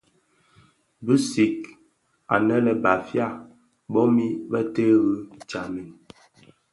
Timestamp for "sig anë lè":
1.31-2.73